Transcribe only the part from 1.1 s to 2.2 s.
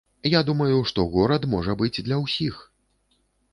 горад можа быць для